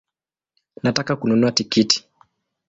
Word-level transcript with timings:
Nataka 0.83 1.15
kununua 1.15 1.51
tikiti 1.51 2.05